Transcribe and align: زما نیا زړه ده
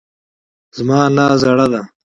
زما 0.77 0.99
نیا 1.15 1.25
زړه 1.41 1.65
ده 1.71 1.81